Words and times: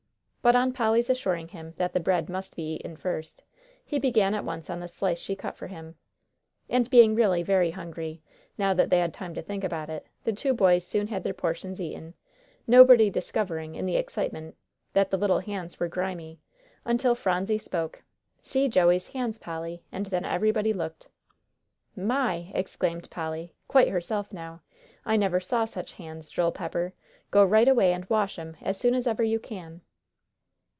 But 0.43 0.55
on 0.55 0.73
Polly's 0.73 1.07
assuring 1.11 1.49
him 1.49 1.75
that 1.77 1.93
the 1.93 1.99
bread 1.99 2.27
must 2.27 2.55
be 2.55 2.73
eaten 2.73 2.97
first, 2.97 3.43
he 3.85 3.99
began 3.99 4.33
at 4.33 4.43
once 4.43 4.71
on 4.71 4.79
the 4.79 4.87
slice 4.87 5.19
she 5.19 5.35
cut 5.35 5.55
for 5.55 5.67
him. 5.67 5.93
And 6.67 6.89
being 6.89 7.13
really 7.13 7.43
very 7.43 7.69
hungry, 7.69 8.23
now 8.57 8.73
that 8.73 8.89
they 8.89 8.97
had 8.97 9.13
time 9.13 9.35
to 9.35 9.43
think 9.43 9.63
about 9.63 9.87
it, 9.87 10.07
the 10.23 10.33
two 10.33 10.55
boys 10.55 10.83
soon 10.83 11.05
had 11.05 11.21
their 11.23 11.35
portions 11.35 11.79
eaten, 11.79 12.15
nobody 12.65 13.07
discovering, 13.11 13.75
in 13.75 13.85
the 13.85 13.97
excitement, 13.97 14.55
that 14.93 15.11
the 15.11 15.17
little 15.17 15.37
hands 15.37 15.79
were 15.79 15.87
grimy, 15.87 16.39
until 16.85 17.13
Phronsie 17.13 17.59
spoke. 17.59 18.01
"See 18.41 18.67
Joey's 18.67 19.09
hands, 19.09 19.37
Polly," 19.37 19.83
and 19.91 20.07
then 20.07 20.25
everybody 20.25 20.73
looked. 20.73 21.07
"My!" 21.95 22.51
exclaimed 22.55 23.11
Polly, 23.11 23.53
quite 23.67 23.89
herself, 23.89 24.33
now. 24.33 24.61
"I 25.05 25.17
never 25.17 25.39
saw 25.39 25.65
such 25.65 25.93
hands, 25.93 26.31
Joel 26.31 26.51
Pepper! 26.51 26.93
Go 27.29 27.45
right 27.45 27.67
away 27.67 27.93
and 27.93 28.09
wash 28.09 28.39
'em 28.39 28.57
as 28.59 28.79
soon 28.79 28.95
as 28.95 29.05
ever 29.05 29.21
you 29.21 29.39
can." 29.39 29.81